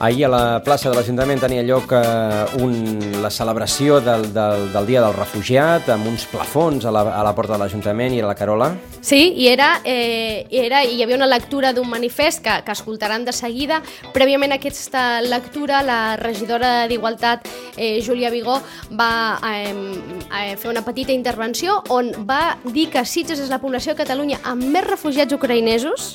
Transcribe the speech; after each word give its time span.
Ahir 0.00 0.26
a 0.26 0.28
la 0.30 0.42
plaça 0.62 0.86
de 0.86 0.94
l'Ajuntament 0.94 1.40
tenia 1.42 1.64
lloc 1.66 1.90
eh, 1.90 2.60
un, 2.62 2.74
la 3.18 3.32
celebració 3.34 3.96
del, 3.98 4.28
del, 4.30 4.68
del 4.70 4.86
Dia 4.86 5.00
del 5.02 5.16
Refugiat 5.16 5.88
amb 5.90 6.06
uns 6.06 6.22
plafons 6.30 6.86
a 6.86 6.92
la, 6.94 7.02
a 7.18 7.24
la 7.26 7.32
porta 7.34 7.56
de 7.56 7.58
l'Ajuntament 7.64 8.14
i 8.14 8.20
a 8.22 8.28
la 8.28 8.36
Carola. 8.38 8.70
Sí, 9.02 9.18
i 9.42 9.48
era, 9.50 9.80
eh, 9.82 10.46
era, 10.54 10.84
hi 10.86 11.02
havia 11.02 11.18
una 11.18 11.26
lectura 11.26 11.74
d'un 11.74 11.90
manifest 11.90 12.44
que, 12.46 12.60
que 12.62 12.78
escoltaran 12.78 13.26
de 13.26 13.34
seguida. 13.34 13.82
Prèviament 14.14 14.54
a 14.54 14.60
aquesta 14.62 15.20
lectura, 15.26 15.82
la 15.82 16.00
regidora 16.22 16.86
d'Igualtat, 16.86 17.50
eh, 17.74 17.98
Júlia 17.98 18.30
Vigó, 18.30 18.60
va 18.94 19.12
eh, 19.50 19.74
eh, 19.74 20.54
fer 20.54 20.70
una 20.70 20.86
petita 20.86 21.10
intervenció 21.10 21.82
on 21.90 22.14
va 22.22 22.54
dir 22.70 22.86
que 22.94 23.02
Sitges 23.02 23.42
és 23.42 23.50
la 23.50 23.58
població 23.58 23.96
de 23.96 24.04
Catalunya 24.04 24.44
amb 24.46 24.62
més 24.62 24.86
refugiats 24.86 25.34
ucraïnesos 25.34 26.12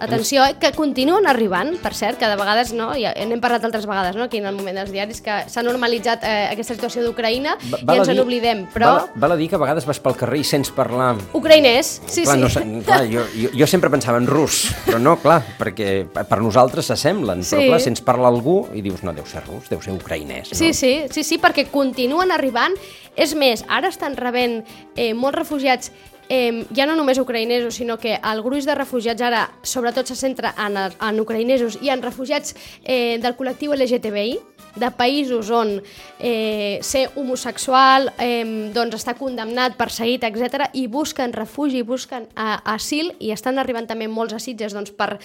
Atenció, 0.00 0.44
eh, 0.46 0.56
que 0.60 0.72
continuen 0.72 1.28
arribant, 1.28 1.74
per 1.82 1.92
cert, 1.94 2.18
que 2.18 2.28
de 2.28 2.36
vegades, 2.40 2.72
no, 2.76 2.90
ja 2.96 3.12
n'hem 3.12 3.42
parlat 3.42 3.64
altres 3.68 3.84
vegades, 3.88 4.16
no, 4.16 4.26
aquí 4.26 4.40
en 4.40 4.48
el 4.48 4.56
moment 4.56 4.80
dels 4.80 4.92
diaris, 4.94 5.20
que 5.24 5.42
s'ha 5.52 5.64
normalitzat 5.66 6.24
eh, 6.24 6.46
aquesta 6.54 6.74
situació 6.76 7.04
d'Ucraïna 7.04 7.56
i 7.60 7.98
ens 7.98 8.12
en 8.12 8.22
oblidem, 8.22 8.64
però... 8.72 8.94
Val, 8.96 9.10
val 9.26 9.36
a 9.36 9.38
dir 9.40 9.50
que 9.52 9.58
a 9.58 9.62
vegades 9.62 9.86
vas 9.88 10.00
pel 10.00 10.16
carrer 10.18 10.40
i 10.40 10.46
sents 10.48 10.72
parlar... 10.74 11.12
Ucraïnès, 11.36 11.92
sí, 12.06 12.24
clar, 12.24 12.38
sí. 12.40 12.64
No, 12.64 12.82
clar, 12.86 13.02
jo, 13.12 13.26
jo, 13.36 13.52
jo 13.60 13.68
sempre 13.70 13.92
pensava 13.92 14.20
en 14.22 14.28
rus, 14.30 14.62
però 14.86 15.00
no, 15.02 15.18
clar, 15.20 15.42
perquè 15.60 15.92
per 16.16 16.40
nosaltres 16.40 16.88
s'assemblen, 16.90 17.44
sí. 17.44 17.58
però 17.58 17.74
clar, 17.74 17.82
sents 17.84 18.04
parlar 18.06 18.32
algú 18.32 18.62
i 18.72 18.84
dius, 18.84 19.04
no, 19.04 19.12
deu 19.16 19.28
ser 19.28 19.44
rus, 19.44 19.68
deu 19.68 19.84
ser 19.84 19.92
ucraïnès, 19.96 20.54
no? 20.54 20.58
Sí, 20.58 20.72
sí, 20.76 20.94
sí, 21.12 21.26
sí, 21.26 21.40
perquè 21.42 21.68
continuen 21.70 22.32
arribant. 22.32 22.76
És 23.20 23.34
més, 23.36 23.64
ara 23.68 23.90
estan 23.90 24.14
rebent 24.16 24.60
eh, 24.94 25.10
molts 25.18 25.36
refugiats 25.36 25.90
eh, 26.30 26.64
ja 26.76 26.86
no 26.86 26.94
només 26.96 27.18
ucraïnesos, 27.20 27.74
sinó 27.76 27.98
que 27.98 28.14
el 28.16 28.42
gruix 28.46 28.64
de 28.64 28.78
refugiats 28.78 29.26
ara 29.26 29.42
sobretot 29.66 30.08
se 30.08 30.16
centra 30.16 30.54
en, 30.56 30.78
en 30.78 31.20
ucraïnesos 31.20 31.80
i 31.82 31.90
en 31.90 32.00
refugiats 32.06 32.54
eh, 32.84 33.18
del 33.20 33.36
col·lectiu 33.36 33.74
LGTBI, 33.74 34.38
de 34.76 34.90
països 34.94 35.50
on 35.50 35.72
eh, 36.18 36.78
ser 36.86 37.08
homosexual 37.18 38.10
eh, 38.22 38.70
doncs 38.74 39.00
està 39.00 39.16
condemnat, 39.18 39.76
perseguit, 39.78 40.24
etc 40.28 40.70
i 40.78 40.86
busquen 40.90 41.34
refugi, 41.34 41.82
busquen 41.86 42.28
eh, 42.30 42.56
asil 42.70 43.10
i 43.18 43.32
estan 43.34 43.58
arribant 43.58 43.88
també 43.90 44.08
molts 44.08 44.36
a 44.36 44.40
Sitges 44.42 44.76
doncs, 44.76 44.94
per 44.94 45.16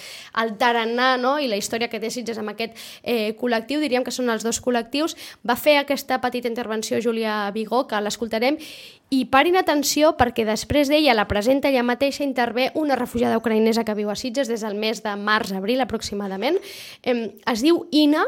el 0.42 0.54
tarannà 0.58 1.14
no? 1.20 1.36
i 1.38 1.46
la 1.50 1.60
història 1.60 1.90
que 1.92 2.00
té 2.02 2.10
Sitges 2.10 2.40
amb 2.42 2.54
aquest 2.54 2.74
eh, 3.02 3.34
col·lectiu, 3.38 3.80
diríem 3.82 4.04
que 4.04 4.14
són 4.14 4.30
els 4.32 4.44
dos 4.46 4.60
col·lectius. 4.62 5.16
Va 5.46 5.56
fer 5.56 5.78
aquesta 5.78 6.18
petita 6.22 6.50
intervenció 6.50 7.00
Júlia 7.02 7.44
Vigó, 7.54 7.84
que 7.86 8.00
l'escoltarem, 8.02 8.58
i 9.10 9.22
parin 9.30 9.54
atenció 9.58 10.16
perquè 10.18 10.44
després 10.48 10.90
d'ella 10.90 11.14
la 11.14 11.28
presenta 11.30 11.70
ella 11.70 11.84
mateixa 11.86 12.24
intervé 12.26 12.72
una 12.74 12.96
refugiada 12.98 13.38
ucraïnesa 13.38 13.84
que 13.86 13.94
viu 13.94 14.10
a 14.10 14.16
Sitges 14.18 14.50
des 14.50 14.64
del 14.66 14.74
mes 14.74 15.02
de 15.04 15.14
març-abril 15.14 15.80
aproximadament. 15.84 16.58
Es 17.04 17.62
diu 17.62 17.84
Ina, 17.94 18.24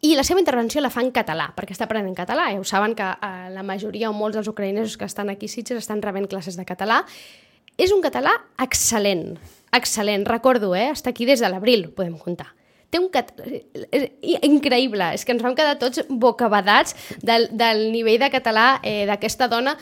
i 0.00 0.14
la 0.16 0.24
seva 0.24 0.40
intervenció 0.40 0.80
la 0.80 0.90
fa 0.90 1.04
en 1.04 1.12
català, 1.12 1.50
perquè 1.54 1.74
està 1.76 1.84
aprenent 1.84 2.16
català. 2.16 2.48
Ja 2.54 2.60
ho 2.60 2.64
saben 2.64 2.96
que 2.96 3.04
eh, 3.04 3.48
la 3.52 3.62
majoria 3.62 4.08
o 4.08 4.16
molts 4.16 4.38
dels 4.38 4.48
ucraïnesos 4.48 4.96
que 4.96 5.04
estan 5.04 5.28
aquí 5.30 5.46
a 5.46 5.52
Sitges 5.52 5.82
estan 5.84 6.00
rebent 6.02 6.26
classes 6.26 6.56
de 6.56 6.64
català. 6.64 7.02
És 7.76 7.92
un 7.92 8.00
català 8.02 8.32
excel·lent, 8.58 9.36
excel·lent. 9.76 10.24
Recordo, 10.28 10.72
eh? 10.74 10.88
està 10.94 11.12
aquí 11.12 11.28
des 11.28 11.44
de 11.44 11.52
l'abril, 11.52 11.90
podem 11.92 12.16
comptar 12.18 12.54
té 12.90 13.00
un 13.00 13.08
cat... 13.12 13.32
És 13.90 14.10
increïble, 14.46 15.12
és 15.14 15.24
que 15.24 15.34
ens 15.34 15.42
vam 15.44 15.54
quedar 15.58 15.78
tots 15.80 16.02
bocabadats 16.10 16.96
del, 17.22 17.48
del 17.56 17.86
nivell 17.94 18.20
de 18.20 18.30
català 18.32 18.66
eh, 18.82 19.04
d'aquesta 19.08 19.48
dona 19.50 19.76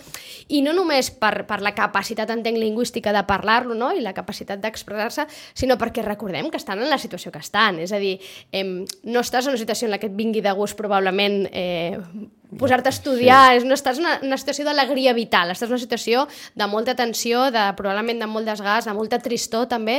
i 0.49 0.63
no 0.65 0.75
només 0.77 1.11
per, 1.11 1.45
per 1.49 1.61
la 1.65 1.75
capacitat, 1.77 2.31
entenc, 2.33 2.61
lingüística 2.61 3.13
de 3.17 3.25
parlar-lo 3.29 3.77
no? 3.79 3.91
i 3.97 4.05
la 4.05 4.15
capacitat 4.17 4.61
d'expressar-se, 4.63 5.27
sinó 5.57 5.79
perquè 5.81 6.05
recordem 6.05 6.51
que 6.53 6.61
estan 6.61 6.83
en 6.83 6.93
la 6.93 7.01
situació 7.01 7.33
que 7.35 7.43
estan, 7.43 7.81
és 7.85 7.93
a 7.93 8.01
dir, 8.03 8.19
eh, 8.53 8.65
no 8.65 9.25
estàs 9.25 9.49
en 9.49 9.57
una 9.57 9.61
situació 9.61 9.89
en 9.89 9.97
la 9.97 10.03
que 10.03 10.11
et 10.11 10.17
vingui 10.19 10.45
de 10.45 10.53
gust 10.57 10.77
probablement 10.79 11.47
eh, 11.53 11.99
posar-te 12.57 12.89
a 12.89 12.95
estudiar, 12.95 13.41
sí. 13.51 13.59
és, 13.59 13.67
no 13.69 13.77
estàs 13.77 13.99
en 14.01 14.07
una, 14.07 14.15
una 14.25 14.39
situació 14.41 14.65
d'alegria 14.65 15.13
vital, 15.17 15.53
estàs 15.53 15.69
en 15.69 15.77
una 15.77 15.83
situació 15.83 16.25
de 16.57 16.69
molta 16.71 16.95
tensió, 16.97 17.49
de, 17.53 17.65
probablement 17.77 18.23
de 18.23 18.29
molt 18.31 18.49
desgast, 18.49 18.89
de 18.89 18.95
molta 18.97 19.21
tristor 19.21 19.67
també, 19.69 19.99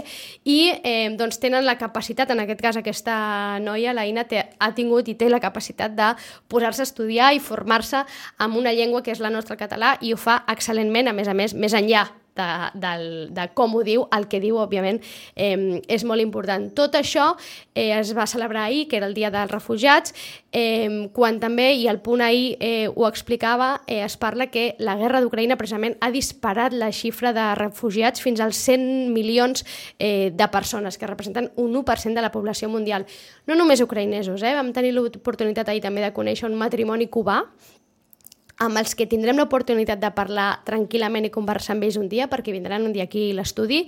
i 0.49 0.71
eh, 0.81 1.11
doncs 1.19 1.37
tenen 1.41 1.67
la 1.67 1.77
capacitat, 1.77 2.31
en 2.33 2.41
aquest 2.45 2.63
cas 2.63 2.79
aquesta 2.81 3.59
noia, 3.61 3.93
la 3.93 4.07
Ina, 4.09 4.25
té, 4.29 4.47
ha 4.57 4.71
tingut 4.73 5.11
i 5.11 5.17
té 5.19 5.29
la 5.29 5.41
capacitat 5.43 5.93
de 5.97 6.13
posar-se 6.49 6.81
a 6.85 6.89
estudiar 6.89 7.33
i 7.35 7.43
formar-se 7.43 8.01
amb 8.41 8.57
una 8.57 8.73
llengua 8.73 9.03
que 9.05 9.13
és 9.13 9.21
la 9.21 9.33
nostra 9.33 9.59
català 9.59 9.97
i 10.01 10.13
ho 10.13 10.17
fa 10.17 10.41
excel·lentment, 10.49 11.11
a 11.11 11.13
més 11.13 11.29
a 11.29 11.37
més, 11.37 11.53
més 11.53 11.77
enllà 11.77 12.07
de, 12.35 12.49
de, 12.73 12.93
de 13.35 13.47
com 13.57 13.75
ho 13.75 13.83
diu, 13.83 14.05
el 14.15 14.27
que 14.31 14.41
diu, 14.43 14.59
òbviament, 14.61 15.01
eh, 15.35 15.79
és 15.87 16.05
molt 16.07 16.23
important. 16.23 16.69
Tot 16.75 16.95
això 16.99 17.31
eh, 17.73 17.91
es 17.97 18.13
va 18.17 18.27
celebrar 18.29 18.67
ahir, 18.67 18.87
que 18.89 18.97
era 18.97 19.07
el 19.09 19.15
Dia 19.17 19.31
dels 19.33 19.51
Refugiats, 19.51 20.13
eh, 20.51 21.09
quan 21.13 21.39
també, 21.39 21.71
i 21.77 21.87
el 21.91 22.01
punt 22.01 22.23
ahir 22.25 22.57
eh, 22.59 22.87
ho 22.89 23.07
explicava, 23.07 23.81
eh, 23.87 24.01
es 24.03 24.17
parla 24.17 24.47
que 24.47 24.75
la 24.79 24.95
guerra 24.99 25.21
d'Ucraïna 25.21 25.57
precisament 25.59 25.97
ha 26.01 26.11
disparat 26.11 26.73
la 26.73 26.91
xifra 26.95 27.33
de 27.33 27.47
refugiats 27.59 28.21
fins 28.21 28.41
als 28.41 28.59
100 28.65 29.13
milions 29.13 29.65
eh, 29.99 30.31
de 30.33 30.47
persones, 30.49 30.97
que 30.97 31.07
representen 31.07 31.51
un 31.55 31.73
1% 31.75 32.15
de 32.15 32.21
la 32.21 32.31
població 32.31 32.69
mundial. 32.69 33.05
No 33.47 33.55
només 33.55 33.81
ucraïnesos, 33.81 34.43
eh? 34.43 34.55
vam 34.55 34.73
tenir 34.73 34.93
l'oportunitat 34.95 35.69
ahir 35.69 35.83
també 35.83 36.03
de 36.03 36.13
conèixer 36.15 36.49
un 36.49 36.57
matrimoni 36.59 37.09
cubà 37.09 37.43
amb 38.59 38.79
els 38.79 38.95
que 38.95 39.07
tindrem 39.07 39.39
l'oportunitat 39.39 40.01
de 40.01 40.11
parlar 40.15 40.49
tranquil·lament 40.67 41.29
i 41.29 41.33
conversar 41.33 41.75
amb 41.75 41.85
ells 41.87 41.99
un 41.99 42.09
dia, 42.11 42.27
perquè 42.31 42.51
vindran 42.55 42.87
un 42.87 42.95
dia 42.95 43.07
aquí 43.07 43.29
a 43.31 43.37
l'estudi. 43.39 43.85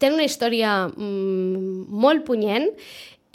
Tenen 0.00 0.18
una 0.18 0.28
història 0.28 0.86
mm, 0.88 1.86
molt 1.92 2.24
punyent 2.26 2.70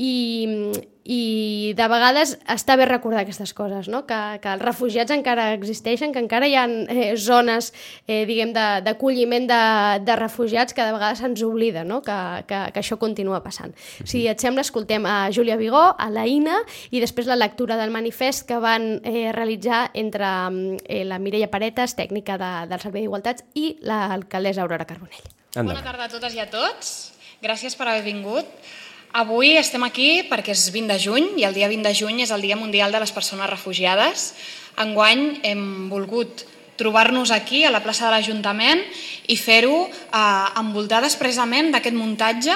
i, 0.02 0.72
i 1.06 1.74
de 1.78 1.88
vegades 1.92 2.34
està 2.50 2.76
bé 2.80 2.88
recordar 2.88 3.22
aquestes 3.22 3.54
coses, 3.54 3.88
no? 3.92 4.04
que, 4.10 4.18
que 4.42 4.50
els 4.56 4.64
refugiats 4.64 5.14
encara 5.14 5.52
existeixen, 5.54 6.14
que 6.16 6.22
encara 6.24 6.50
hi 6.50 6.56
ha 6.58 6.64
eh, 6.66 7.12
zones 7.22 7.72
eh, 8.08 8.24
diguem 8.30 8.54
d'acolliment 8.56 9.46
de, 9.52 9.62
de 10.08 10.18
refugiats 10.18 10.74
que 10.78 10.86
de 10.88 10.96
vegades 10.96 11.22
se'ns 11.22 11.44
oblida 11.46 11.86
no? 11.86 12.02
que, 12.06 12.18
que, 12.50 12.64
que 12.74 12.84
això 12.84 12.98
continua 13.02 13.44
passant. 13.46 13.76
Si 14.02 14.26
et 14.30 14.42
sembla, 14.42 14.66
escoltem 14.66 15.06
a 15.06 15.30
Júlia 15.34 15.60
Vigó, 15.62 15.84
a 15.94 16.10
la 16.14 16.26
Ina 16.30 16.62
i 16.90 17.04
després 17.04 17.30
la 17.30 17.38
lectura 17.38 17.78
del 17.78 17.94
manifest 17.94 18.48
que 18.50 18.58
van 18.62 18.96
eh, 19.04 19.30
realitzar 19.36 19.90
entre 19.94 20.34
eh, 20.88 21.04
la 21.06 21.22
Mireia 21.22 21.52
Paretes, 21.54 21.98
tècnica 21.98 22.40
de, 22.42 22.54
del 22.72 22.82
Servei 22.82 23.06
d'Igualtats, 23.06 23.46
i 23.54 23.76
l'alcaldessa 23.86 24.66
Aurora 24.66 24.90
Carbonell. 24.90 25.28
Endavant. 25.52 25.76
Bona 25.76 25.86
tarda 25.86 26.08
a 26.08 26.14
totes 26.14 26.38
i 26.38 26.42
a 26.42 26.48
tots. 26.50 27.12
Gràcies 27.42 27.76
per 27.78 27.90
haver 27.90 28.06
vingut. 28.06 28.48
Avui 29.12 29.58
estem 29.60 29.84
aquí 29.84 30.24
perquè 30.24 30.54
és 30.56 30.70
20 30.72 30.88
de 30.88 30.96
juny 31.04 31.26
i 31.42 31.44
el 31.44 31.52
dia 31.52 31.68
20 31.68 31.84
de 31.84 31.92
juny 31.92 32.22
és 32.24 32.32
el 32.32 32.46
Dia 32.46 32.56
Mundial 32.56 32.94
de 32.96 33.02
les 33.04 33.12
Persones 33.12 33.50
Refugiades. 33.52 34.30
Enguany 34.80 35.42
hem 35.44 35.90
volgut 35.92 36.46
trobar-nos 36.80 37.34
aquí 37.36 37.66
a 37.68 37.74
la 37.76 37.82
plaça 37.84 38.06
de 38.08 38.14
l'Ajuntament 38.14 38.80
i 39.28 39.36
fer-ho 39.36 39.84
eh, 39.84 40.22
envoltades 40.64 41.18
precisament 41.20 41.74
d'aquest 41.76 41.98
muntatge 41.98 42.56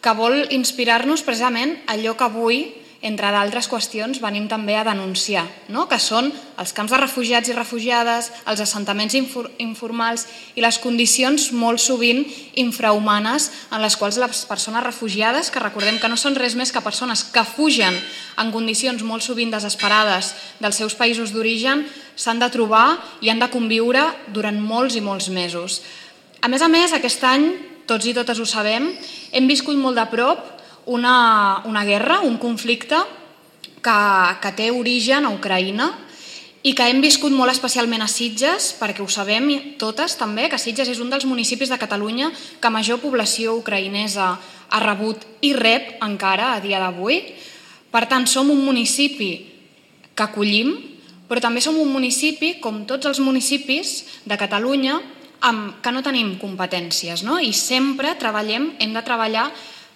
que 0.00 0.14
vol 0.16 0.40
inspirar-nos 0.56 1.20
precisament 1.20 1.76
allò 1.92 2.16
que 2.16 2.28
avui 2.30 2.62
entre 3.00 3.30
d'altres 3.32 3.64
qüestions, 3.70 4.18
venim 4.20 4.44
també 4.48 4.74
a 4.76 4.84
denunciar, 4.84 5.46
no? 5.72 5.86
que 5.88 5.96
són 5.96 6.28
els 6.60 6.74
camps 6.76 6.92
de 6.92 6.98
refugiats 7.00 7.48
i 7.48 7.56
refugiades, 7.56 8.28
els 8.44 8.60
assentaments 8.60 9.16
infor 9.16 9.48
informals 9.62 10.26
i 10.52 10.60
les 10.60 10.76
condicions 10.82 11.48
molt 11.56 11.80
sovint 11.80 12.20
infrahumanes 12.60 13.48
en 13.72 13.80
les 13.80 13.96
quals 13.96 14.20
les 14.20 14.44
persones 14.44 14.84
refugiades, 14.84 15.48
que 15.48 15.64
recordem 15.64 15.96
que 15.96 16.12
no 16.12 16.20
són 16.20 16.36
res 16.36 16.58
més 16.60 16.72
que 16.72 16.84
persones 16.84 17.24
que 17.24 17.46
fugen 17.48 17.96
en 18.36 18.52
condicions 18.52 19.00
molt 19.02 19.24
sovint 19.24 19.52
desesperades 19.54 20.34
dels 20.60 20.76
seus 20.76 20.94
països 20.94 21.32
d'origen, 21.32 21.86
s'han 22.20 22.40
de 22.42 22.52
trobar 22.52 23.00
i 23.24 23.32
han 23.32 23.40
de 23.40 23.48
conviure 23.48 24.04
durant 24.28 24.60
molts 24.60 25.00
i 25.00 25.04
molts 25.04 25.32
mesos. 25.32 25.80
A 26.44 26.48
més 26.52 26.60
a 26.60 26.68
més, 26.68 26.92
aquest 26.92 27.24
any, 27.24 27.48
tots 27.88 28.04
i 28.04 28.12
totes 28.16 28.38
ho 28.38 28.44
sabem, 28.44 28.92
hem 29.32 29.48
viscut 29.48 29.76
molt 29.80 29.96
de 29.96 30.08
prop 30.12 30.59
una, 30.90 31.62
una 31.64 31.84
guerra, 31.84 32.20
un 32.26 32.36
conflicte 32.42 32.98
que, 33.80 33.98
que 34.42 34.50
té 34.58 34.70
origen 34.74 35.24
a 35.26 35.30
Ucraïna 35.30 35.86
i 36.66 36.74
que 36.76 36.88
hem 36.90 36.98
viscut 37.00 37.32
molt 37.32 37.54
especialment 37.54 38.02
a 38.02 38.08
Sitges, 38.10 38.74
perquè 38.76 39.00
ho 39.00 39.08
sabem 39.08 39.46
totes 39.80 40.18
també, 40.18 40.48
que 40.50 40.58
Sitges 40.58 40.90
és 40.90 40.98
un 41.00 41.08
dels 41.12 41.24
municipis 41.30 41.70
de 41.70 41.78
Catalunya 41.80 42.32
que 42.60 42.74
major 42.74 42.98
població 43.00 43.54
ucraïnesa 43.60 44.34
ha 44.34 44.82
rebut 44.82 45.24
i 45.46 45.54
rep 45.54 46.02
encara 46.04 46.56
a 46.56 46.60
dia 46.60 46.82
d'avui. 46.82 47.22
Per 47.90 48.04
tant, 48.10 48.26
som 48.26 48.50
un 48.50 48.60
municipi 48.66 49.32
que 50.12 50.26
acollim, 50.26 50.74
però 51.30 51.40
també 51.40 51.62
som 51.62 51.78
un 51.78 51.88
municipi, 51.88 52.56
com 52.60 52.82
tots 52.84 53.06
els 53.06 53.22
municipis 53.22 53.96
de 54.26 54.36
Catalunya, 54.36 54.98
amb, 55.46 55.78
que 55.80 55.94
no 55.94 56.02
tenim 56.04 56.34
competències, 56.42 57.22
no? 57.24 57.38
i 57.40 57.54
sempre 57.56 58.18
treballem, 58.20 58.74
hem 58.82 58.92
de 58.92 59.06
treballar 59.06 59.48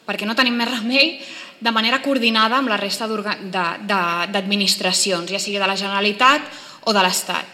perquè 0.06 0.27
no 0.29 0.37
tenim 0.37 0.56
més 0.56 0.71
remei, 0.71 1.21
de 1.61 1.73
manera 1.73 2.03
coordinada 2.05 2.59
amb 2.59 2.69
la 2.69 2.77
resta 2.77 3.09
d'administracions, 3.09 5.31
ja 5.31 5.39
sigui 5.41 5.59
de 5.59 5.69
la 5.69 5.77
Generalitat 5.81 6.43
o 6.85 6.93
de 6.93 7.03
l'Estat. 7.05 7.47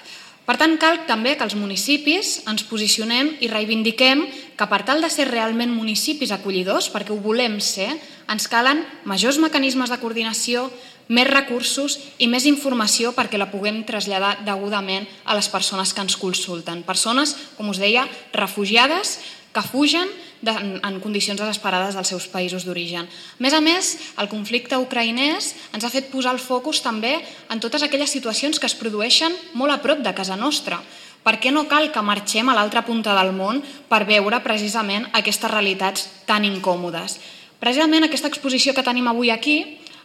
Per 0.50 0.56
tant, 0.58 0.73
cal 0.82 1.06
també 1.06 1.37
que 1.38 1.47
els 1.47 1.55
municipis 1.55 2.43
ens 2.50 2.67
posicionem 2.67 3.38
i 3.38 3.47
reivindiquem 3.47 4.26
que 4.58 4.67
per 4.67 4.82
tal 4.82 4.99
de 5.05 5.11
ser 5.12 5.29
realment 5.29 5.70
municipis 5.70 6.32
acollidors, 6.35 6.91
perquè 6.91 7.14
ho 7.14 7.20
volem 7.23 7.61
ser, 7.62 7.87
ens 8.26 8.49
calen 8.50 8.82
majors 9.06 9.38
mecanismes 9.38 9.93
de 9.93 10.00
coordinació, 10.02 10.67
més 11.11 11.31
recursos 11.31 11.99
i 12.19 12.26
més 12.31 12.47
informació 12.47 13.12
perquè 13.14 13.38
la 13.38 13.50
puguem 13.50 13.82
traslladar 13.87 14.41
degudament 14.47 15.06
a 15.26 15.35
les 15.38 15.50
persones 15.50 15.94
que 15.94 16.02
ens 16.02 16.19
consulten. 16.19 16.82
Persones, 16.87 17.37
com 17.58 17.70
us 17.70 17.79
deia, 17.82 18.06
refugiades 18.35 19.19
que 19.55 19.67
fugen 19.67 20.11
de, 20.40 20.52
en, 20.52 20.70
en 20.84 21.00
condicions 21.00 21.40
desesperades 21.40 21.96
dels 21.96 22.10
seus 22.12 22.26
països 22.32 22.64
d'origen. 22.64 23.06
A 23.06 23.42
més 23.44 23.54
a 23.56 23.60
més, 23.64 23.92
el 24.20 24.31
conflicte 24.32 24.78
ucraïnès 24.81 25.54
ens 25.75 25.84
ha 25.84 25.92
fet 25.92 26.10
posar 26.12 26.34
el 26.37 26.42
focus 26.42 26.82
també 26.84 27.19
en 27.50 27.60
totes 27.60 27.84
aquelles 27.84 28.10
situacions 28.10 28.58
que 28.58 28.69
es 28.69 28.76
produeixen 28.76 29.37
molt 29.54 29.75
a 29.75 29.81
prop 29.84 30.00
de 30.04 30.14
casa 30.16 30.38
nostra. 30.40 30.81
Per 31.20 31.37
què 31.37 31.52
no 31.52 31.66
cal 31.69 31.90
que 31.92 32.00
marxem 32.00 32.48
a 32.48 32.56
l'altra 32.56 32.82
punta 32.87 33.12
del 33.19 33.34
món 33.37 33.60
per 33.90 34.06
veure 34.08 34.40
precisament 34.40 35.04
aquestes 35.12 35.52
realitats 35.52 36.08
tan 36.25 36.46
incòmodes? 36.48 37.19
Precisament 37.60 38.06
aquesta 38.06 38.31
exposició 38.32 38.72
que 38.72 38.87
tenim 38.87 39.10
avui 39.10 39.28
aquí 39.28 39.58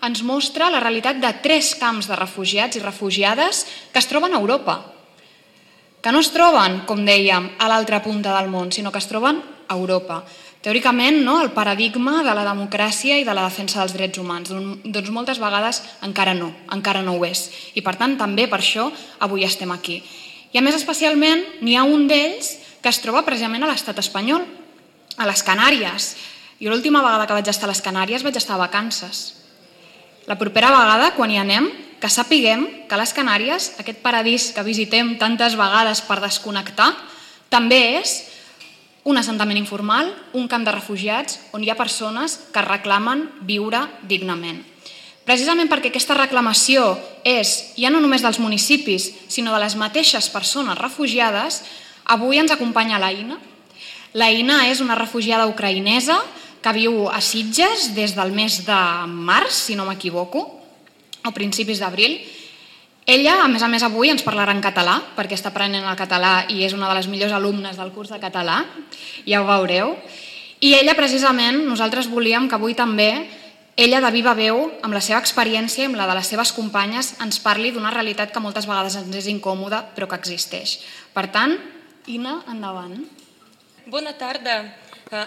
ens 0.04 0.22
mostra 0.28 0.68
la 0.70 0.82
realitat 0.84 1.22
de 1.24 1.32
tres 1.42 1.72
camps 1.80 2.10
de 2.12 2.20
refugiats 2.20 2.76
i 2.76 2.84
refugiades 2.84 3.64
que 3.94 4.02
es 4.04 4.10
troben 4.12 4.36
a 4.36 4.42
Europa, 4.44 4.82
que 6.04 6.12
no 6.12 6.20
es 6.22 6.30
troben, 6.36 6.84
com 6.86 7.00
dèiem, 7.08 7.48
a 7.58 7.70
l'altra 7.72 8.04
punta 8.04 8.36
del 8.36 8.52
món, 8.52 8.70
sinó 8.76 8.92
que 8.92 9.00
es 9.02 9.08
troben 9.10 9.40
a 9.68 9.76
Europa. 9.76 10.24
Teòricament, 10.66 11.20
no, 11.22 11.38
el 11.44 11.52
paradigma 11.54 12.24
de 12.26 12.34
la 12.34 12.46
democràcia 12.48 13.20
i 13.22 13.26
de 13.28 13.34
la 13.38 13.44
defensa 13.46 13.84
dels 13.84 13.94
drets 13.94 14.18
humans, 14.18 14.50
doncs 14.50 15.12
moltes 15.14 15.38
vegades 15.38 15.84
encara 16.06 16.34
no, 16.34 16.52
encara 16.74 17.04
no 17.06 17.20
ho 17.20 17.26
és. 17.28 17.48
I 17.78 17.84
per 17.86 17.94
tant, 18.00 18.18
també 18.18 18.48
per 18.50 18.64
això 18.64 18.88
avui 19.22 19.46
estem 19.46 19.70
aquí. 19.72 20.00
I 20.54 20.58
a 20.58 20.64
més, 20.66 20.78
especialment, 20.80 21.44
n'hi 21.62 21.76
ha 21.78 21.84
un 21.86 22.08
d'ells 22.10 22.56
que 22.82 22.90
es 22.90 23.02
troba 23.04 23.26
precisament 23.28 23.66
a 23.66 23.70
l'estat 23.70 23.98
espanyol, 24.02 24.46
a 25.18 25.30
les 25.30 25.42
Canàries. 25.46 26.12
Jo 26.62 26.72
l'última 26.72 27.02
vegada 27.04 27.26
que 27.28 27.38
vaig 27.38 27.50
estar 27.50 27.70
a 27.70 27.74
les 27.74 27.82
Canàries 27.84 28.24
vaig 28.24 28.38
estar 28.40 28.56
a 28.56 28.64
vacances. 28.66 29.42
La 30.26 30.38
propera 30.40 30.72
vegada, 30.74 31.12
quan 31.14 31.30
hi 31.30 31.38
anem, 31.38 31.70
que 32.02 32.10
sapiguem 32.10 32.66
que 32.90 32.98
les 32.98 33.14
Canàries, 33.14 33.74
aquest 33.82 34.02
paradís 34.02 34.52
que 34.56 34.66
visitem 34.66 35.16
tantes 35.22 35.56
vegades 35.58 36.02
per 36.06 36.20
desconnectar, 36.22 36.92
també 37.50 38.00
és 38.02 38.18
un 39.06 39.18
assentament 39.22 39.58
informal, 39.62 40.10
un 40.34 40.50
camp 40.50 40.66
de 40.66 40.74
refugiats 40.74 41.38
on 41.54 41.64
hi 41.64 41.70
ha 41.70 41.78
persones 41.78 42.40
que 42.52 42.64
reclamen 42.66 43.28
viure 43.46 43.84
dignament. 44.10 44.64
Precisament 45.26 45.70
perquè 45.70 45.90
aquesta 45.90 46.18
reclamació 46.18 46.92
és 47.26 47.74
ja 47.78 47.90
no 47.94 48.02
només 48.02 48.26
dels 48.26 48.42
municipis, 48.42 49.12
sinó 49.30 49.54
de 49.54 49.62
les 49.62 49.78
mateixes 49.78 50.30
persones 50.34 50.78
refugiades, 50.78 51.62
avui 52.06 52.42
ens 52.42 52.54
acompanya 52.54 53.00
l'Aina. 53.02 53.38
L'Aina 54.14 54.64
és 54.70 54.82
una 54.82 54.98
refugiada 54.98 55.48
ucraïnesa 55.50 56.20
que 56.62 56.74
viu 56.74 57.06
a 57.10 57.22
Sitges 57.22 57.92
des 57.94 58.14
del 58.18 58.34
mes 58.34 58.64
de 58.66 58.82
març, 59.06 59.54
si 59.68 59.78
no 59.78 59.86
m'equivoco, 59.86 60.46
o 61.26 61.34
principis 61.34 61.82
d'abril. 61.82 62.18
Ella, 63.06 63.36
a 63.44 63.48
més 63.48 63.62
a 63.62 63.70
més, 63.70 63.84
avui 63.86 64.10
ens 64.10 64.26
parlarà 64.26 64.56
en 64.56 64.64
català, 64.66 64.98
perquè 65.16 65.38
està 65.38 65.52
aprenent 65.52 65.86
el 65.86 65.98
català 66.00 66.48
i 66.50 66.64
és 66.66 66.74
una 66.74 66.90
de 66.90 66.96
les 66.98 67.08
millors 67.08 67.36
alumnes 67.38 67.78
del 67.78 67.92
curs 67.94 68.10
de 68.10 68.18
català, 68.22 68.64
ja 69.30 69.42
ho 69.42 69.46
veureu. 69.46 69.94
I 70.66 70.74
ella, 70.80 70.96
precisament, 70.98 71.62
nosaltres 71.68 72.10
volíem 72.10 72.50
que 72.50 72.58
avui 72.58 72.74
també 72.74 73.12
ella, 73.78 74.00
de 74.00 74.10
viva 74.10 74.34
veu, 74.34 74.72
amb 74.82 74.96
la 74.96 75.04
seva 75.04 75.20
experiència 75.20 75.84
i 75.84 75.88
amb 75.90 76.00
la 76.00 76.08
de 76.08 76.16
les 76.16 76.30
seves 76.32 76.54
companyes, 76.56 77.14
ens 77.22 77.42
parli 77.44 77.74
d'una 77.76 77.92
realitat 77.92 78.32
que 78.32 78.42
moltes 78.42 78.66
vegades 78.66 78.96
ens 78.96 79.18
és 79.20 79.28
incòmoda, 79.28 79.84
però 79.94 80.08
que 80.08 80.18
existeix. 80.18 80.80
Per 81.14 81.28
tant, 81.30 81.58
Ina, 82.08 82.44
endavant. 82.48 83.00
Bona 83.90 84.14
tarda. 84.14 84.76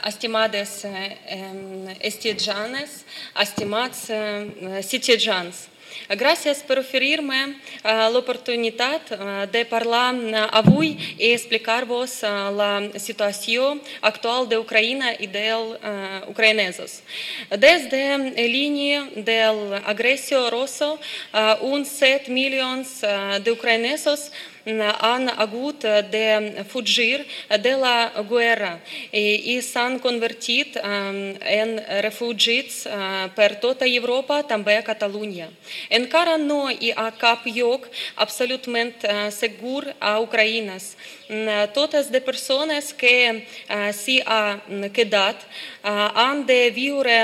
estimadas 0.04 0.84
estudiantes, 2.00 3.04
estimados 3.38 4.10
cidadãos. 4.82 5.68
Gracias 6.08 6.62
por 6.62 6.78
oferir-me 6.78 7.58
uh, 7.84 8.08
l'oportunitat 8.12 9.10
uh, 9.12 9.46
de 9.50 9.64
parlar 9.64 10.14
uh, 10.14 10.46
avui 10.60 10.94
i 11.18 11.32
explicar-vos 11.32 12.22
uh, 12.22 12.48
la 12.54 12.70
situació 12.96 13.74
actual 14.00 14.48
de 14.48 14.56
Ucraïna 14.56 15.12
i 15.20 15.26
dels 15.26 15.76
uh, 15.76 16.30
ucraïnesos. 16.30 17.02
Des 17.50 17.88
de 17.92 18.04
línia 18.48 19.04
de 19.16 19.38
l'agressió 19.52 20.48
russa, 20.50 20.94
uh, 20.94 21.56
uns 21.66 21.92
7 22.00 22.32
milions 22.32 23.02
uh, 23.02 23.38
d'ucraïnesos 23.44 24.30
han 24.66 25.28
hagut 25.28 25.82
de 26.10 26.64
fugir 26.68 27.24
de 27.62 27.74
la 27.76 28.10
guerra 28.28 28.80
i 29.12 29.60
s'han 29.62 29.98
convertit 29.98 30.76
en 30.76 31.80
refugiats 32.02 32.86
per 33.34 33.60
tota 33.60 33.86
Europa, 33.86 34.42
també 34.42 34.76
a 34.76 34.82
Catalunya. 34.82 35.48
Encara 35.90 36.36
no 36.36 36.70
hi 36.70 36.92
ha 36.96 37.10
cap 37.18 37.46
lloc 37.46 37.88
absolutament 38.16 38.94
segur 39.30 39.94
a 40.00 40.18
Ucraïna. 40.20 40.78
Totes 41.74 42.10
les 42.10 42.22
persones 42.24 42.92
que 42.92 43.44
s'hi 43.92 44.20
han 44.24 44.88
quedat 44.92 45.36
han 45.82 46.44
de 46.46 46.70
viure 46.70 47.18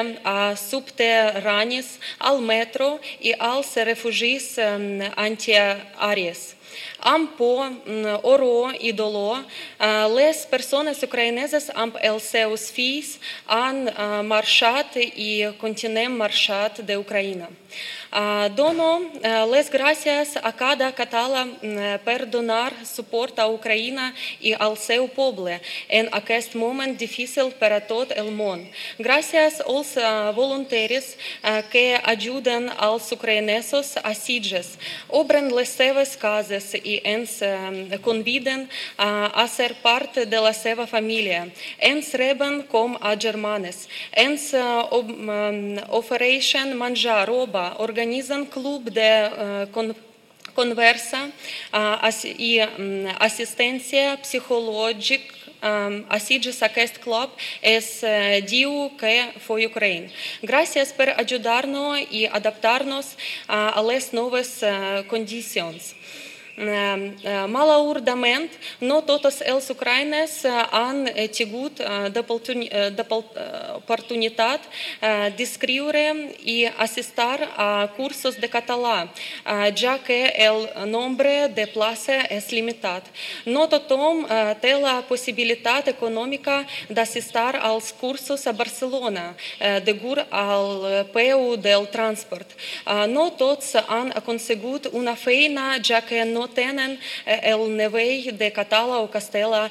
subterranis 0.56 1.98
al 2.19 2.40
metro 2.40 2.98
i 3.20 3.32
als 3.38 3.76
refugiats 3.76 4.58
antiaris. 5.16 6.54
Am 6.54 6.63
por 7.37 7.71
oro 8.23 8.73
e 8.81 8.93
dolor, 8.93 9.44
les 10.15 10.44
persoas 10.47 11.03
ucrainenses 11.03 11.71
amb 11.75 11.97
els 12.00 12.23
seus 12.23 12.71
fills 12.71 13.19
han 13.47 13.88
marxat 14.26 14.97
i 15.03 15.50
continuem 15.61 16.17
marxat 16.17 16.81
de 16.87 16.97
Ucraïna. 16.97 17.49
Dono 18.55 19.11
les 19.50 19.66
gràcies 19.75 20.37
a 20.38 20.52
cada 20.55 20.93
català 20.94 21.49
per 22.05 22.26
donar 22.31 22.70
suport 22.87 23.40
a 23.43 23.49
Ucraïna 23.50 24.12
i 24.38 24.52
al 24.55 24.76
seu 24.78 25.08
poble 25.11 25.56
en 25.88 26.06
aquest 26.14 26.55
moment 26.55 26.94
difícil 26.94 27.50
per 27.58 27.72
a 27.75 27.81
tot 27.82 28.12
el 28.14 28.31
món. 28.31 28.62
Gràcies 29.02 29.58
als 29.66 29.96
voluntaris 30.37 31.16
que 31.72 31.99
ajuden 32.05 32.70
als 32.78 33.11
ucraïnesos 33.11 33.96
a 33.99 34.14
Sitges, 34.14 34.78
obren 35.08 35.50
les 35.50 35.75
seves 35.75 36.14
cases 36.14 36.70
i 36.78 37.00
ens 37.02 37.40
conviden 38.06 38.69
a 38.96 39.46
ser 39.50 39.74
part 39.82 40.22
de 40.22 40.39
la 40.39 40.55
seva 40.55 40.86
família. 40.86 41.48
Ens 41.82 42.15
reben 42.15 42.62
com 42.70 42.94
a 43.00 43.17
germanes. 43.19 43.89
Ens 44.15 44.55
ofereixen 45.91 46.79
menjar, 46.79 47.27
roba, 47.27 47.74
organització 47.82 48.03
organizam 48.05 48.44
club 48.44 48.91
de 48.91 49.31
conversa 50.55 51.31
i 52.39 52.61
assistència 53.19 54.19
psicològica 54.20 55.32
a 55.65 56.19
Sitges 56.20 56.61
aquest 56.63 57.01
club 57.01 57.32
es 57.65 58.05
diu 58.44 58.91
que 59.01 59.15
foi 59.46 59.65
Ucraïna. 59.65 60.13
Gràcies 60.44 60.93
per 60.93 61.15
ajudar-nos 61.17 62.05
i 62.13 62.27
adaptar-nos 62.29 63.15
a 63.49 63.81
les 63.89 64.13
noves 64.13 64.61
condicions. 66.56 67.23
Malaurdament, 67.49 68.51
no 68.81 69.01
totes 69.03 69.43
els 69.43 69.70
ucraïnes 69.70 70.44
han 70.70 71.08
tingut 71.32 71.81
d'oportunitat 72.15 74.61
d'escriure 75.37 76.31
i 76.44 76.67
assistir 76.79 77.49
a 77.56 77.89
cursos 77.96 78.37
de 78.37 78.49
català, 78.49 79.08
ja 79.75 79.99
que 79.99 80.32
el 80.37 80.69
nombre 80.87 81.49
de 81.49 81.67
places 81.67 82.27
és 82.31 82.53
limitat. 82.53 83.03
No 83.46 83.67
tothom 83.67 84.27
té 84.61 84.75
la 84.79 85.03
possibilitat 85.08 85.89
econòmica 85.89 86.65
d'assistir 86.89 87.56
als 87.61 87.93
cursos 87.93 88.46
a 88.46 88.53
Barcelona, 88.53 89.34
degut 89.84 90.19
al 90.31 91.06
peu 91.13 91.56
del 91.56 91.87
transport. 91.91 92.46
No 93.08 93.31
tots 93.31 93.75
han 93.89 94.13
aconsegut 94.15 94.87
una 94.93 95.17
feina, 95.17 95.79
ja 95.82 96.01
que 96.01 96.25
no 96.25 96.44
nivell 97.69 98.32
de 98.36 98.51
Catala 98.51 98.98
o 99.01 99.08
Castella 99.08 99.70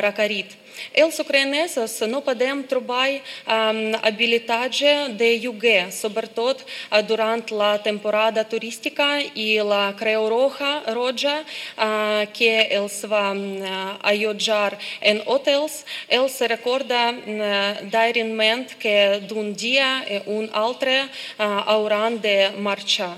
Racarit. 0.00 0.56
Els 0.94 1.18
ucraïnesos 1.22 1.96
no 2.10 2.22
podem 2.24 2.62
trobar 2.68 3.08
um, 3.10 3.94
habilitatge 4.02 4.92
de 5.18 5.30
lloguer, 5.42 5.90
sobretot 5.94 6.64
uh, 6.64 7.00
durant 7.06 7.44
la 7.54 7.76
temporada 7.82 8.44
turística 8.44 9.20
i 9.34 9.60
la 9.64 9.92
Creu 9.98 10.28
Roja, 10.30 10.72
Roja 10.94 11.36
uh, 11.42 12.26
que 12.34 12.52
els 12.76 13.00
va 13.10 13.30
uh, 13.32 13.96
allotjar 14.12 14.76
en 15.00 15.22
hotels, 15.26 15.82
els 16.08 16.40
recorda 16.50 17.10
uh, 17.12 17.88
darrerament 17.92 18.76
que 18.80 19.20
d'un 19.30 19.52
dia 19.54 19.90
un 20.26 20.48
altre 20.52 21.02
uh, 21.04 21.62
hauran 21.74 22.20
de 22.20 22.52
marxar. 22.58 23.16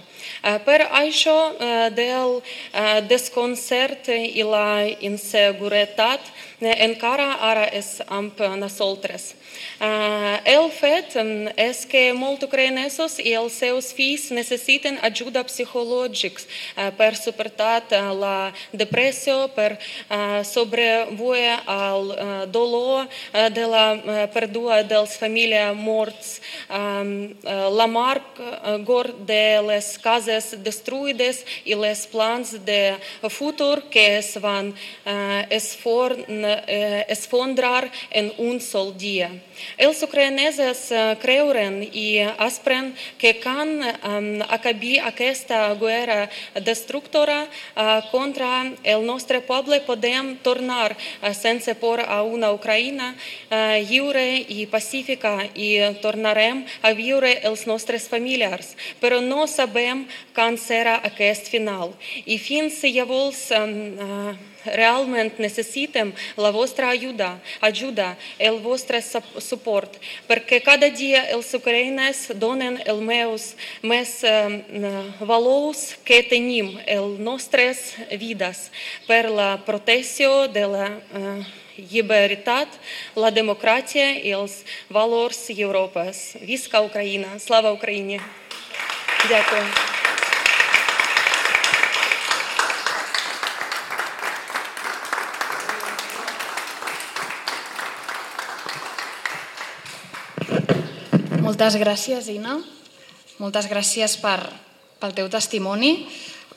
Per 0.66 0.78
això, 0.98 1.34
del 1.94 2.38
desconcert 3.10 4.08
i 4.12 4.42
la 4.46 4.86
inseguretat 5.02 6.30
encara 6.62 7.26
gitare 7.52 7.76
is 7.76 8.00
amp 8.06 8.40
eh, 8.40 8.54
na 8.54 8.68
soltres. 8.68 9.34
El 9.82 10.70
fet 10.74 11.14
és 11.58 11.84
que 11.90 12.02
molts 12.16 12.44
ucraïnesos 12.46 13.18
i 13.20 13.34
els 13.36 13.58
seus 13.58 13.92
fills 13.92 14.30
necessiten 14.34 14.98
ajuda 15.02 15.44
psicològica 15.44 16.90
per 16.96 17.12
suportar 17.18 17.82
la 18.16 18.52
depressió, 18.72 19.48
per 19.54 19.76
sobreviure 20.46 21.58
al 21.66 22.48
dolor 22.54 23.08
de 23.32 23.66
la 23.68 23.86
pèrdua 24.32 24.82
dels 24.86 25.16
famílies 25.20 25.76
morts, 25.76 26.40
la 26.70 27.82
l'amargor 27.82 29.12
de 29.26 29.60
les 29.66 29.98
cases 29.98 30.54
destruïdes 30.64 31.42
i 31.64 31.74
les 31.74 32.06
plans 32.06 32.54
de 32.66 32.96
futur 33.30 33.82
que 33.90 34.18
es 34.18 34.36
van 34.42 34.72
esfondrar 37.16 37.90
en 38.10 38.32
un 38.38 38.60
sol 38.60 38.94
dia. 38.96 39.30
Els 39.76 40.02
ucraïnesos 40.04 40.84
creuen 41.22 41.80
i 41.92 42.22
esperen 42.46 42.92
que 43.18 43.34
quan 43.42 43.80
acabi 44.48 44.98
aquesta 44.98 45.74
guerra 45.80 46.28
destructora 46.60 47.46
contra 48.10 48.50
el 48.82 49.06
nostre 49.06 49.40
poble 49.44 49.80
podem 49.86 50.36
tornar 50.42 50.96
sense 51.34 51.74
por 51.80 52.00
a 52.00 52.22
una 52.22 52.52
Ucraïna 52.52 53.12
lliure 53.88 54.24
i 54.48 54.66
pacífica 54.70 55.48
i 55.54 55.74
tornarem 56.02 56.64
a 56.82 56.92
viure 56.96 57.34
els 57.48 57.66
nostres 57.66 58.08
familiars, 58.08 58.74
però 59.00 59.20
no 59.20 59.46
sabem 59.46 60.06
quan 60.34 60.58
serà 60.60 60.98
aquest 61.04 61.50
final. 61.52 61.92
I 62.26 62.38
fins 62.38 62.82
llavors 62.84 63.48
realment 64.64 65.38
necessitem 65.38 66.12
la 66.36 66.50
vostra 66.50 66.90
ajuda, 66.92 67.38
ajuda 67.60 68.16
el 68.38 68.60
vostre 68.62 69.00
suport, 69.02 69.98
perquè 70.28 70.62
cada 70.64 70.90
dia 70.90 71.24
els 71.34 71.52
ucraïnes 71.54 72.28
donen 72.34 72.78
els 72.86 73.02
meus 73.02 73.48
més 73.82 74.18
valors 75.20 75.96
que 76.04 76.22
tenim, 76.28 76.76
les 76.86 77.18
nostres 77.18 77.92
vides, 78.18 78.70
per 79.06 79.28
la 79.30 79.56
protecció 79.64 80.46
de 80.48 80.66
la 80.68 80.86
la 83.16 83.30
democràcia 83.32 84.12
i 84.20 84.34
els 84.36 84.60
valors 84.92 85.48
Europes. 85.50 86.36
Visca 86.44 86.80
Ucraïna! 86.84 87.38
Слава 87.38 87.72
Україні! 87.72 88.20
Дякую. 89.28 90.01
Moltes 101.42 101.74
gràcies, 101.74 102.28
Ina. 102.30 102.60
Moltes 103.42 103.66
gràcies 103.66 104.12
per, 104.22 104.38
pel 105.02 105.14
teu 105.16 105.26
testimoni. 105.26 106.06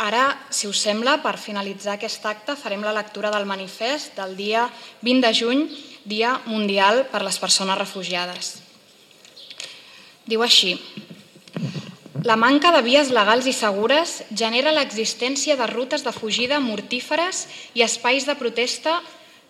Ara, 0.06 0.28
si 0.54 0.70
us 0.70 0.84
sembla, 0.86 1.16
per 1.24 1.40
finalitzar 1.42 1.96
aquest 1.96 2.28
acte, 2.30 2.54
farem 2.54 2.84
la 2.86 2.94
lectura 2.94 3.32
del 3.34 3.48
manifest 3.50 4.14
del 4.20 4.36
dia 4.38 4.68
20 5.02 5.26
de 5.26 5.32
juny, 5.34 5.66
Dia 6.06 6.36
Mundial 6.46 7.08
per 7.10 7.24
les 7.26 7.42
Persones 7.42 7.80
Refugiades. 7.80 8.52
Diu 10.30 10.46
així. 10.46 10.76
La 12.22 12.38
manca 12.38 12.70
de 12.76 12.86
vies 12.86 13.10
legals 13.10 13.50
i 13.50 13.58
segures 13.58 14.20
genera 14.30 14.74
l'existència 14.76 15.58
de 15.58 15.66
rutes 15.74 16.06
de 16.06 16.14
fugida 16.14 16.62
mortíferes 16.62 17.48
i 17.74 17.82
espais 17.82 18.30
de 18.30 18.38
protesta 18.38 19.00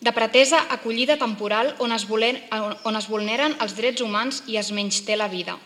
de 0.01 0.11
pretesa 0.11 0.65
acollida 0.69 1.17
temporal 1.17 1.73
on 1.79 1.91
es, 1.95 2.07
volen, 2.07 2.39
on 2.83 2.95
es 2.95 3.07
vulneren 3.09 3.55
els 3.63 3.75
drets 3.77 4.03
humans 4.03 4.43
i 4.47 4.59
es 4.59 4.71
menysté 4.71 5.15
la 5.15 5.29
vida. 5.31 5.57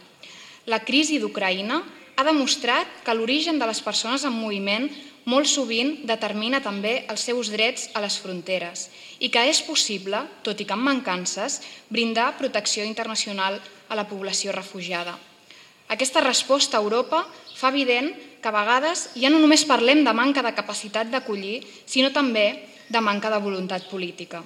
La 0.70 0.84
crisi 0.86 1.20
d'Ucraïna 1.20 1.82
ha 2.20 2.26
demostrat 2.28 2.88
que 3.06 3.16
l'origen 3.16 3.60
de 3.60 3.68
les 3.70 3.80
persones 3.82 4.26
en 4.28 4.36
moviment 4.36 4.90
molt 5.30 5.48
sovint 5.50 5.94
determina 6.08 6.60
també 6.64 7.06
els 7.12 7.24
seus 7.28 7.50
drets 7.54 7.90
a 7.94 8.02
les 8.04 8.18
fronteres 8.22 8.88
i 9.20 9.30
que 9.32 9.44
és 9.50 9.62
possible, 9.66 10.22
tot 10.44 10.60
i 10.60 10.66
que 10.66 10.76
amb 10.76 10.88
mancances, 10.88 11.60
brindar 11.90 12.38
protecció 12.38 12.86
internacional 12.88 13.60
a 13.90 13.98
la 13.98 14.08
població 14.08 14.54
refugiada. 14.56 15.18
Aquesta 15.90 16.22
resposta 16.22 16.78
a 16.78 16.84
Europa 16.84 17.24
fa 17.58 17.72
evident 17.74 18.12
que 18.40 18.50
a 18.50 18.56
vegades 18.56 19.10
ja 19.18 19.32
no 19.34 19.40
només 19.42 19.66
parlem 19.66 20.04
de 20.06 20.14
manca 20.14 20.44
de 20.46 20.54
capacitat 20.56 21.10
d'acollir, 21.10 21.64
sinó 21.86 22.14
també 22.14 22.68
de 22.90 23.02
manca 23.02 23.30
de 23.30 23.40
voluntat 23.42 23.86
política. 23.90 24.44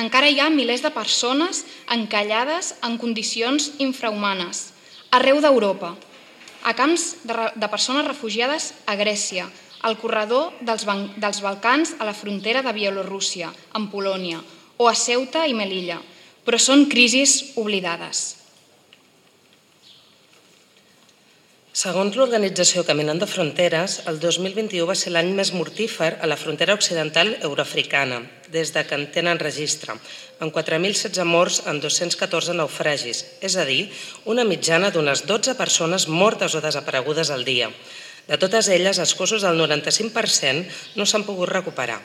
Encara 0.00 0.28
hi 0.30 0.40
ha 0.40 0.50
milers 0.50 0.82
de 0.82 0.90
persones 0.90 1.64
encallades 1.90 2.74
en 2.82 2.98
condicions 2.98 3.72
infrahumanes, 3.78 4.72
arreu 5.14 5.40
d'Europa, 5.40 5.94
a 6.64 6.72
camps 6.74 7.24
de, 7.24 7.34
de 7.54 7.68
persones 7.68 8.06
refugiades 8.08 8.72
a 8.86 8.96
Grècia, 8.96 9.46
al 9.84 9.98
corredor 10.00 10.54
dels, 10.64 10.86
dels 11.20 11.40
Balcans 11.44 11.94
a 12.00 12.08
la 12.08 12.16
frontera 12.16 12.62
de 12.64 12.72
Bielorússia, 12.72 13.52
en 13.76 13.90
Polònia, 13.92 14.40
o 14.76 14.88
a 14.88 14.94
Ceuta 14.96 15.44
i 15.46 15.54
Melilla, 15.54 16.00
però 16.44 16.58
són 16.58 16.88
crisis 16.90 17.54
oblidades. 17.60 18.43
Segons 21.74 22.14
l'organització 22.14 22.84
Caminant 22.86 23.18
de 23.18 23.26
Fronteres, 23.26 23.96
el 24.06 24.20
2021 24.22 24.84
va 24.86 24.94
ser 24.94 25.10
l'any 25.10 25.32
més 25.34 25.48
mortífer 25.50 26.12
a 26.22 26.28
la 26.30 26.36
frontera 26.38 26.76
occidental 26.78 27.32
euroafricana, 27.48 28.20
des 28.54 28.70
de 28.76 28.84
que 28.86 28.94
en 28.94 29.08
tenen 29.16 29.40
registre, 29.42 29.96
amb 30.38 30.54
4.016 30.54 31.26
morts 31.26 31.56
en 31.66 31.80
214 31.82 32.54
naufragis, 32.54 33.24
és 33.42 33.58
a 33.58 33.66
dir, 33.66 33.88
una 34.30 34.46
mitjana 34.46 34.92
d'unes 34.94 35.24
12 35.26 35.56
persones 35.58 36.06
mortes 36.06 36.54
o 36.54 36.62
desaparegudes 36.62 37.34
al 37.34 37.42
dia. 37.42 37.72
De 38.30 38.38
totes 38.38 38.70
elles, 38.70 39.02
els 39.02 39.16
cossos 39.18 39.42
del 39.42 39.58
95% 39.58 40.94
no 40.94 41.10
s'han 41.10 41.26
pogut 41.26 41.50
recuperar. 41.50 41.98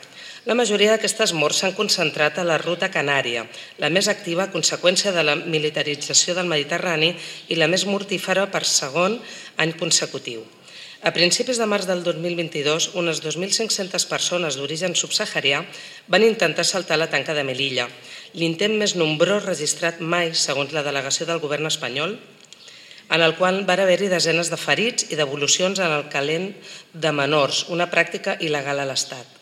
La 0.50 0.56
majoria 0.58 0.96
d'aquestes 0.96 1.30
morts 1.38 1.60
s'han 1.62 1.76
concentrat 1.78 2.40
a 2.42 2.44
la 2.48 2.56
ruta 2.58 2.88
canària, 2.90 3.44
la 3.78 3.92
més 3.94 4.08
activa 4.10 4.48
a 4.48 4.50
conseqüència 4.50 5.12
de 5.14 5.22
la 5.22 5.36
militarització 5.38 6.34
del 6.34 6.50
Mediterrani 6.50 7.12
i 7.54 7.58
la 7.60 7.68
més 7.70 7.84
mortífera 7.86 8.48
per 8.50 8.64
segon 8.66 9.20
any 9.62 9.76
consecutiu. 9.78 10.42
A 11.06 11.14
principis 11.14 11.62
de 11.62 11.70
març 11.70 11.86
del 11.86 12.02
2022, 12.02 12.90
unes 12.98 13.22
2.500 13.22 14.10
persones 14.10 14.58
d'origen 14.58 14.98
subsaharià 14.98 15.62
van 16.10 16.26
intentar 16.26 16.66
saltar 16.66 16.98
la 16.98 17.12
tanca 17.14 17.38
de 17.38 17.46
Melilla, 17.46 17.86
l'intent 18.34 18.74
més 18.74 18.98
nombrós 18.98 19.46
registrat 19.46 20.02
mai, 20.02 20.34
segons 20.34 20.74
la 20.74 20.82
delegació 20.82 21.30
del 21.30 21.46
govern 21.46 21.70
espanyol, 21.70 22.18
en 23.14 23.22
el 23.22 23.38
qual 23.38 23.68
va 23.70 23.78
haver-hi 23.78 24.10
desenes 24.10 24.50
de 24.50 24.58
ferits 24.58 25.12
i 25.14 25.20
devolucions 25.20 25.78
en 25.78 25.94
el 25.94 26.10
calent 26.10 26.56
de 26.94 27.14
menors, 27.14 27.68
una 27.70 27.94
pràctica 27.94 28.42
il·legal 28.42 28.82
a 28.82 28.90
l'Estat. 28.90 29.39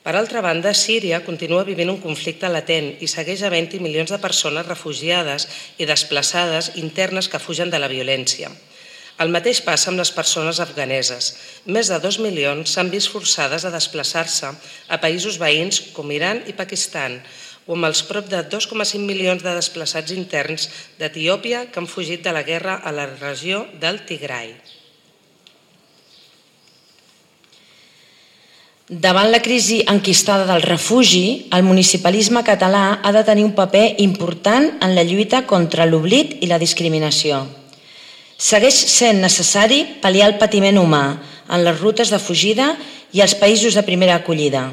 Per 0.00 0.14
altra 0.16 0.40
banda, 0.40 0.70
Síria 0.72 1.18
continua 1.26 1.66
vivint 1.68 1.90
un 1.92 1.98
conflicte 2.00 2.48
latent 2.48 2.94
i 3.04 3.08
segueix 3.12 3.42
havent-hi 3.44 3.82
milions 3.84 4.08
de 4.14 4.18
persones 4.22 4.64
refugiades 4.64 5.44
i 5.76 5.88
desplaçades 5.90 6.70
internes 6.80 7.28
que 7.28 7.42
fugen 7.42 7.68
de 7.68 7.80
la 7.82 7.90
violència. 7.92 8.48
El 9.20 9.28
mateix 9.28 9.60
passa 9.60 9.90
amb 9.90 10.00
les 10.00 10.14
persones 10.16 10.62
afganeses. 10.64 11.28
Més 11.68 11.92
de 11.92 12.00
dos 12.00 12.16
milions 12.24 12.72
s'han 12.72 12.88
vist 12.88 13.12
forçades 13.12 13.68
a 13.68 13.74
desplaçar-se 13.76 14.54
a 14.88 15.00
països 15.04 15.36
veïns 15.44 15.82
com 15.92 16.16
Iran 16.16 16.40
i 16.48 16.56
Pakistan, 16.56 17.20
o 17.68 17.76
amb 17.76 17.92
els 17.92 18.00
prop 18.08 18.32
de 18.32 18.40
2,5 18.56 19.04
milions 19.04 19.44
de 19.44 19.52
desplaçats 19.60 20.16
interns 20.16 20.70
d'Etiòpia 20.96 21.66
que 21.68 21.84
han 21.84 21.94
fugit 21.98 22.24
de 22.24 22.32
la 22.32 22.46
guerra 22.48 22.80
a 22.80 22.96
la 22.96 23.10
regió 23.12 23.66
del 23.84 24.00
Tigray. 24.08 24.56
Davant 28.90 29.28
la 29.30 29.38
crisi 29.38 29.84
enquistada 29.86 30.42
del 30.48 30.64
refugi, 30.66 31.46
el 31.54 31.62
municipalisme 31.62 32.40
català 32.42 32.98
ha 33.06 33.12
de 33.14 33.22
tenir 33.22 33.44
un 33.46 33.52
paper 33.54 33.94
important 34.02 34.66
en 34.82 34.96
la 34.96 35.04
lluita 35.06 35.44
contra 35.46 35.86
l'oblit 35.86 36.32
i 36.42 36.48
la 36.50 36.58
discriminació. 36.58 37.38
Segueix 38.34 38.74
sent 38.90 39.22
necessari 39.22 39.84
pal·liar 40.02 40.26
el 40.32 40.36
patiment 40.42 40.82
humà 40.82 41.04
en 41.46 41.62
les 41.62 41.78
rutes 41.78 42.10
de 42.10 42.18
fugida 42.18 42.72
i 43.14 43.22
els 43.22 43.38
països 43.38 43.78
de 43.78 43.86
primera 43.86 44.18
acollida. 44.18 44.66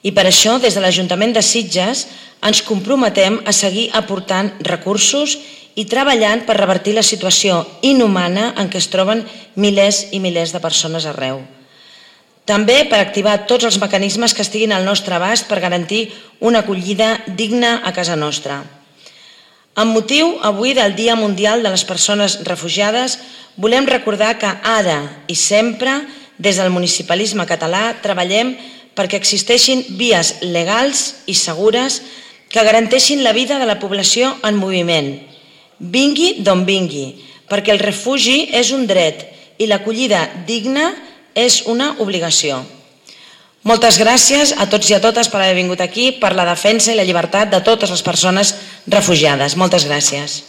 I 0.00 0.16
per 0.16 0.24
això, 0.32 0.56
des 0.56 0.72
de 0.72 0.80
l'Ajuntament 0.80 1.36
de 1.36 1.44
Sitges, 1.44 2.06
ens 2.40 2.64
comprometem 2.64 3.42
a 3.44 3.52
seguir 3.52 3.90
aportant 3.92 4.54
recursos 4.64 5.36
i 5.76 5.84
treballant 5.84 6.48
per 6.48 6.56
revertir 6.56 6.96
la 6.96 7.04
situació 7.04 7.66
inhumana 7.82 8.54
en 8.56 8.72
què 8.72 8.80
es 8.80 8.88
troben 8.88 9.26
milers 9.56 10.06
i 10.10 10.24
milers 10.24 10.56
de 10.56 10.64
persones 10.64 11.04
arreu. 11.04 11.44
També 12.44 12.82
per 12.90 12.98
activar 12.98 13.44
tots 13.46 13.68
els 13.68 13.78
mecanismes 13.78 14.34
que 14.34 14.42
estiguin 14.42 14.72
al 14.74 14.86
nostre 14.86 15.14
abast 15.14 15.46
per 15.46 15.60
garantir 15.62 16.08
una 16.40 16.64
acollida 16.64 17.20
digna 17.26 17.80
a 17.86 17.92
casa 17.94 18.16
nostra. 18.18 18.62
Amb 19.78 19.94
motiu 19.94 20.34
avui 20.42 20.74
del 20.74 20.96
Dia 20.98 21.14
Mundial 21.16 21.62
de 21.62 21.70
les 21.70 21.84
Persones 21.88 22.40
Refugiades, 22.44 23.16
volem 23.56 23.86
recordar 23.86 24.34
que 24.42 24.50
ara 24.68 24.98
i 25.30 25.36
sempre, 25.38 26.02
des 26.36 26.58
del 26.58 26.74
municipalisme 26.74 27.46
català, 27.46 27.94
treballem 28.02 28.56
perquè 28.92 29.16
existeixin 29.16 29.84
vies 29.96 30.34
legals 30.42 31.22
i 31.30 31.36
segures 31.38 32.02
que 32.52 32.64
garanteixin 32.66 33.22
la 33.24 33.32
vida 33.32 33.56
de 33.58 33.68
la 33.70 33.78
població 33.80 34.34
en 34.44 34.58
moviment, 34.60 35.14
vingui 35.78 36.42
d'on 36.44 36.66
vingui, 36.68 37.22
perquè 37.48 37.72
el 37.72 37.80
refugi 37.80 38.50
és 38.52 38.74
un 38.76 38.84
dret 38.90 39.24
i 39.56 39.70
l'acollida 39.70 40.26
digna 40.44 40.90
és 41.34 41.62
una 41.66 41.94
obligació. 41.98 42.62
Moltes 43.62 43.94
gràcies 44.00 44.50
a 44.58 44.66
tots 44.66 44.90
i 44.90 44.96
a 44.96 45.00
totes 45.02 45.28
per 45.30 45.38
haver 45.38 45.54
vingut 45.54 45.80
aquí 45.80 46.10
per 46.18 46.32
la 46.34 46.46
defensa 46.48 46.90
i 46.90 46.98
la 46.98 47.06
llibertat 47.06 47.52
de 47.52 47.60
totes 47.62 47.92
les 47.94 48.02
persones 48.02 48.56
refugiades. 48.90 49.54
Moltes 49.56 49.86
gràcies. 49.86 50.42